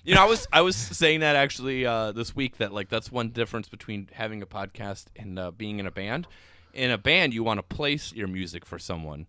[0.03, 3.11] You know, I was I was saying that actually uh, this week that like that's
[3.11, 6.27] one difference between having a podcast and uh, being in a band.
[6.73, 9.27] In a band, you want to place your music for someone.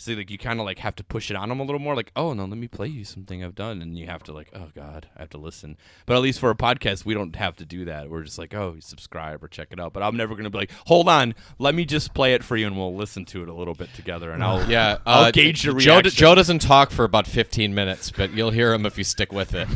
[0.00, 1.94] So like you kind of like have to push it on them a little more.
[1.94, 4.48] Like, oh no, let me play you something I've done, and you have to like,
[4.54, 5.76] oh god, I have to listen.
[6.06, 8.08] But at least for a podcast, we don't have to do that.
[8.08, 9.92] We're just like, oh, subscribe or check it out.
[9.92, 12.66] But I'm never gonna be like, hold on, let me just play it for you,
[12.66, 15.66] and we'll listen to it a little bit together, and I'll Yeah, I'll uh, gauge
[15.66, 16.12] your Joe, reaction.
[16.12, 19.54] Joe doesn't talk for about 15 minutes, but you'll hear him if you stick with
[19.54, 19.68] it.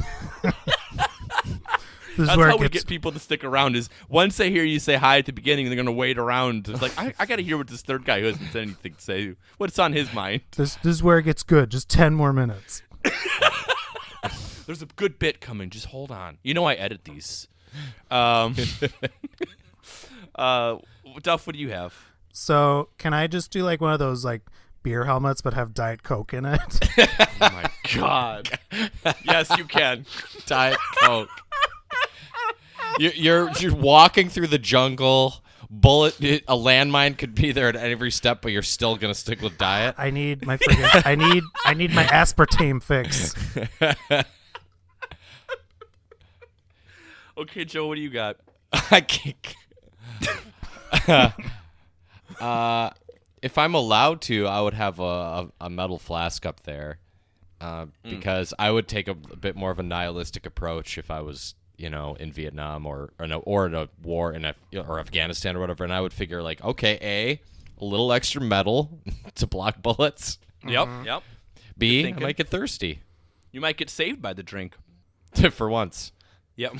[2.16, 3.76] this is That's how we gets get people to stick around.
[3.76, 6.68] Is once they hear you say hi at the beginning, they're gonna wait around.
[6.68, 8.94] It's like I, I got to hear what this third guy who hasn't said anything
[8.94, 9.34] to say.
[9.58, 10.42] What's on his mind?
[10.56, 11.70] this this is where it gets good.
[11.70, 12.82] Just ten more minutes.
[14.66, 15.70] There's a good bit coming.
[15.70, 16.38] Just hold on.
[16.42, 17.48] You know I edit these.
[18.10, 18.54] Um,
[20.34, 20.76] uh,
[21.22, 21.94] Duff, what do you have?
[22.32, 24.42] So can I just do like one of those like
[24.82, 26.60] beer helmets but have Diet Coke in it?
[27.40, 28.58] Oh my god.
[29.24, 30.06] yes, you can.
[30.46, 31.28] Diet Coke.
[32.98, 35.36] You're, you're you're walking through the jungle.
[35.70, 39.58] Bullet, a landmine could be there at every step, but you're still gonna stick with
[39.58, 39.96] diet.
[39.98, 43.34] I need my friggin' I need I need my aspartame fix.
[47.36, 48.36] Okay, Joe, what do you got?
[48.90, 49.54] I can't.
[52.40, 52.90] uh,
[53.42, 56.98] if I'm allowed to, I would have a, a, a metal flask up there,
[57.60, 61.22] uh, because I would take a, a bit more of a nihilistic approach if I
[61.22, 65.00] was, you know, in Vietnam or or, no, or in a war in Af- or
[65.00, 67.40] Afghanistan or whatever, and I would figure like, okay, a
[67.80, 69.00] a little extra metal
[69.34, 70.38] to block bullets.
[70.66, 71.04] Yep, mm-hmm.
[71.04, 71.22] yep.
[71.76, 72.22] B, I thinking.
[72.22, 73.00] might get thirsty
[73.50, 74.76] You might get saved by the drink.
[75.50, 76.12] for once.
[76.56, 76.74] Yep.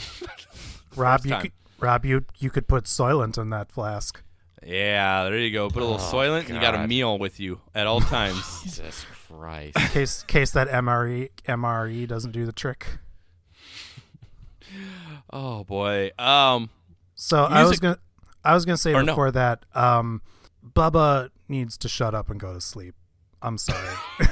[0.96, 4.22] Rob, you could, Rob, you you could put Soylent in that flask.
[4.64, 5.68] yeah, there you go.
[5.68, 8.62] Put a little oh, Soylent, and you got a meal with you at all times.
[8.62, 9.76] Jesus Christ.
[9.92, 12.86] Case case that MRE MRE doesn't do the trick.
[15.30, 16.10] Oh boy.
[16.18, 16.70] Um.
[17.14, 17.98] So I was gonna
[18.44, 19.12] I was gonna say Or no.
[19.12, 20.20] before that, um,
[20.64, 22.94] Bubba needs to shut up and go to sleep.
[23.42, 23.96] I'm sorry.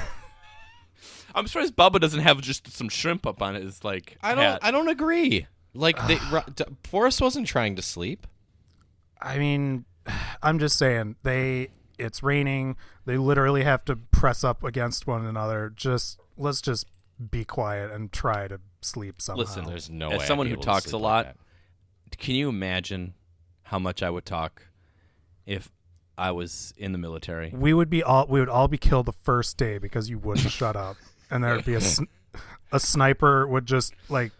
[1.35, 4.17] I'm surprised Bubba doesn't have just some shrimp up on his like.
[4.21, 4.43] I don't.
[4.43, 4.59] hat.
[4.61, 5.47] I don't agree.
[5.73, 6.43] Like, they, Ro-
[6.83, 8.27] Forrest wasn't trying to sleep.
[9.21, 9.85] I mean,
[10.43, 11.69] I'm just saying they.
[11.99, 12.75] It's raining.
[13.05, 15.71] They literally have to press up against one another.
[15.75, 16.87] Just let's just
[17.31, 19.39] be quiet and try to sleep somehow.
[19.41, 20.25] Listen, There's no As way.
[20.25, 21.35] Someone who talks a lot, like.
[22.17, 23.15] Can you imagine
[23.63, 24.67] how much I would talk
[25.45, 25.71] if
[26.17, 27.51] I was in the military?
[27.55, 30.51] we would be all we would all be killed the first day because you wouldn't
[30.51, 30.97] shut up,
[31.31, 32.07] and there would be a sn-
[32.71, 34.31] a sniper would just like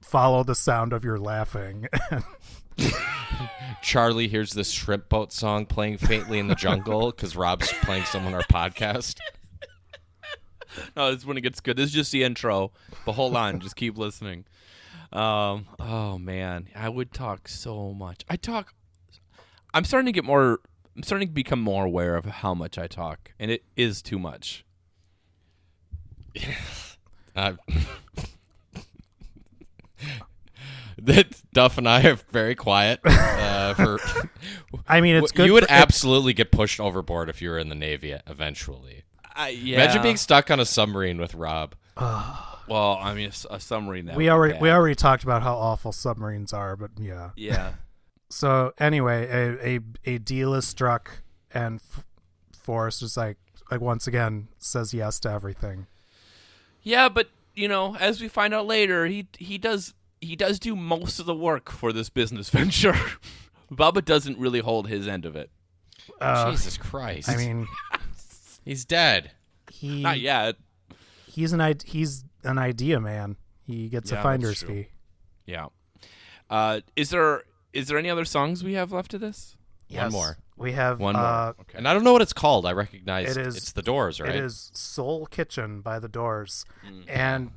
[0.00, 1.88] follow the sound of your laughing.
[3.82, 8.26] Charlie hears this shrimp boat song playing faintly in the jungle because Rob's playing some
[8.26, 9.18] on our podcast.
[10.96, 11.76] No, this is when it gets good.
[11.76, 12.72] This is just the intro,
[13.04, 14.44] but hold on, just keep listening.
[15.12, 18.24] Um, oh man, I would talk so much.
[18.28, 18.74] I talk.
[19.72, 20.60] I'm starting to get more.
[20.96, 24.18] I'm starting to become more aware of how much I talk, and it is too
[24.18, 24.64] much.
[27.36, 27.54] Uh,
[30.98, 33.00] that Duff and I are very quiet.
[33.04, 33.98] Uh, for
[34.86, 35.46] I mean, it's good.
[35.46, 39.02] you would for- absolutely get pushed overboard if you were in the Navy eventually.
[39.34, 39.82] I, yeah.
[39.82, 41.74] Imagine being stuck on a submarine with Rob.
[41.96, 44.06] Well, I mean, a submarine.
[44.06, 47.30] That we would be already we already talked about how awful submarines are, but yeah.
[47.36, 47.72] Yeah.
[48.30, 52.04] So anyway, a a, a deal is struck, and F-
[52.64, 53.36] Forrest is like
[53.70, 55.86] like once again says yes to everything.
[56.82, 60.74] Yeah, but you know, as we find out later, he he does he does do
[60.74, 62.96] most of the work for this business venture.
[63.70, 65.50] Bubba doesn't really hold his end of it.
[66.20, 67.28] Uh, Jesus Christ!
[67.28, 67.68] I mean,
[68.64, 69.32] he's dead.
[69.70, 70.56] he Not yet.
[71.26, 73.36] he's an he's an idea man.
[73.62, 74.88] He gets Yeah, a finder's fee.
[75.46, 75.66] Yeah.
[76.50, 79.56] Uh, is there is there any other songs we have left of this?
[79.88, 80.38] Yes, One more.
[80.56, 81.22] We have One more.
[81.24, 81.78] uh, Okay.
[81.78, 82.64] And I don't know what it's called.
[82.66, 84.30] I recognize It is- it's the Doors, right?
[84.34, 86.64] It is Soul Kitchen by The Doors.
[86.88, 87.04] Mm.
[87.08, 87.50] And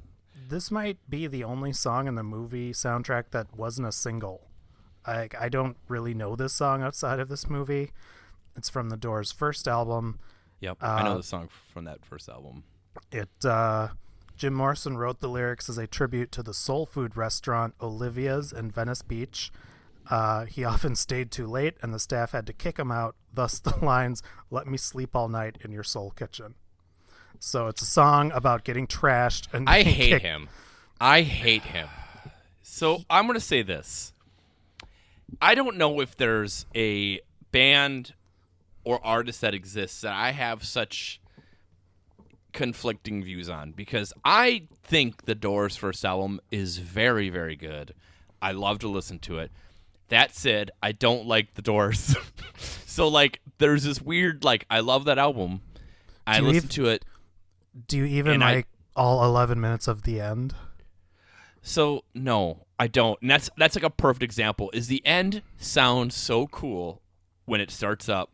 [0.49, 4.47] this might be the only song in the movie soundtrack that wasn't a single.
[5.05, 7.91] Like I don't really know this song outside of this movie.
[8.55, 10.19] It's from The Doors' first album.
[10.59, 10.77] Yep.
[10.81, 12.63] I know Uh, the song from that first album.
[13.11, 13.89] It uh
[14.35, 18.69] Jim Morrison wrote the lyrics as a tribute to the soul food restaurant Olivia's in
[18.71, 19.51] Venice Beach.
[20.09, 23.15] Uh, he often stayed too late, and the staff had to kick him out.
[23.33, 26.55] Thus, the lines "Let me sleep all night in your soul kitchen."
[27.39, 30.49] So it's a song about getting trashed and I hate kicked- him.
[30.99, 31.87] I hate him.
[32.63, 34.11] So I'm gonna say this.
[35.41, 37.19] I don't know if there's a
[37.51, 38.13] band
[38.87, 41.19] or artist that exists that I have such
[42.53, 47.93] conflicting views on because I think the Doors' first album is very, very good.
[48.41, 49.51] I love to listen to it.
[50.07, 52.15] That said, I don't like the Doors.
[52.85, 55.61] so like there's this weird like I love that album.
[56.25, 57.03] I listen to it
[57.87, 60.55] Do you even And I- like all eleven minutes of the end?
[61.61, 63.21] So no, I don't.
[63.21, 64.69] And that's that's like a perfect example.
[64.73, 67.01] Is the end sounds so cool
[67.43, 68.31] when it starts up,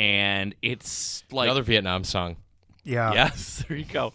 [0.00, 2.36] and it's like Another Vietnam song.
[2.84, 3.12] Yeah.
[3.14, 4.12] yes, there you go.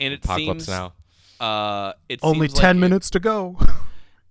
[0.00, 0.92] And it Apocalypse seems Now.
[1.38, 3.56] uh, it Only seems like ten it- minutes to go.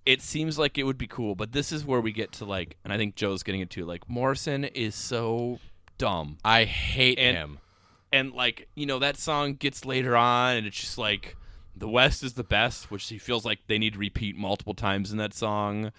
[0.06, 2.78] It, seems like it would be cool, but this is where we get to like,
[2.84, 3.86] and I think Joe's getting it too.
[3.86, 5.58] Like Morrison is so
[5.98, 7.60] dumb, I hate And- him.
[8.14, 11.36] and like you know that song gets later on, and it's just like
[11.76, 15.12] the West is the best, which he feels like they need to repeat multiple times
[15.12, 15.92] in that song.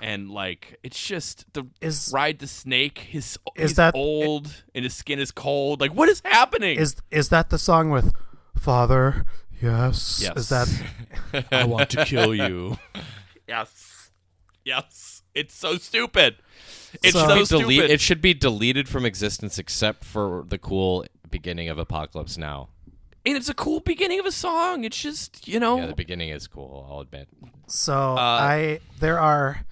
[0.00, 2.98] And like it's just the Is- ride the snake.
[2.98, 5.80] His Is he's that- old and his skin is cold.
[5.80, 6.78] Like what is happening?
[6.78, 8.12] is is that the song with
[8.56, 9.24] Father?
[9.62, 10.20] Yes.
[10.22, 10.36] Yes.
[10.36, 12.76] Is that I want to kill you.
[13.48, 14.10] yes,
[14.64, 15.22] yes.
[15.34, 16.36] It's so stupid.
[17.02, 17.62] It's So- so, stupid.
[17.62, 22.68] delete- it should be deleted from existence except for the cool beginning of Apocalypse Now.
[23.26, 24.84] and it's a cool beginning of a song.
[24.84, 26.86] It's just you know, Yeah, the beginning is cool.
[26.90, 27.28] I'll admit.
[27.66, 29.64] So uh, I there are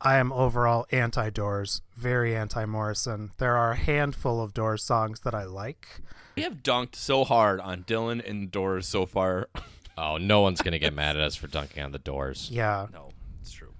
[0.00, 3.30] I am overall anti Doors, very anti Morrison.
[3.38, 6.00] There are a handful of Doors songs that I like.
[6.36, 9.48] we have dunked so hard on Dylan and Doors so far.
[9.98, 12.50] Oh, no one's gonna get mad at us for dunking on the doors.
[12.52, 12.86] Yeah.
[12.92, 13.72] no, it's true.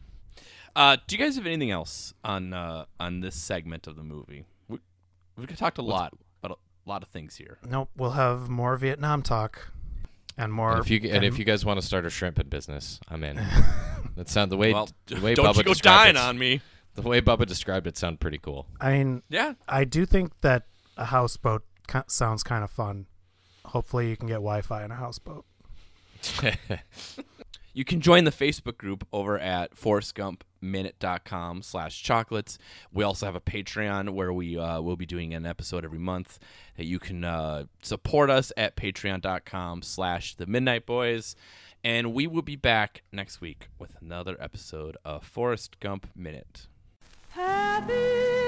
[0.74, 4.46] Uh, do you guys have anything else on uh, on this segment of the movie?
[4.66, 4.78] We,
[5.36, 7.58] we talked a lot about a lot of things here.
[7.68, 9.72] Nope, we'll have more Vietnam talk
[10.36, 13.00] and more And if you and if you guys want to start a shrimping business,
[13.08, 13.36] I'm in.
[14.16, 16.60] that sound the way Well, the way don't Bubba you go dying it, on me.
[16.94, 18.66] The way Bubba described it sound pretty cool.
[18.80, 20.64] I mean, Yeah, I do think that
[20.96, 21.62] a houseboat
[22.06, 23.06] sounds kind of fun.
[23.66, 25.44] Hopefully you can get Wi-Fi in a houseboat.
[27.76, 29.76] You can join the Facebook group over at
[30.70, 32.58] minute.com slash chocolates.
[32.92, 36.38] We also have a patreon where we uh, will be doing an episode every month
[36.76, 41.36] that you can uh, support us at patreon.com slash the midnight boys.
[41.84, 46.66] And we will be back next week with another episode of forrest gump minute.
[47.28, 47.92] Happy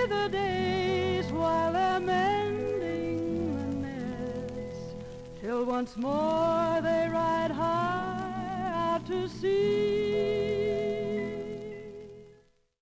[0.08, 4.96] the days while i'm ending the nest
[5.40, 10.67] till once more they ride high out to sea.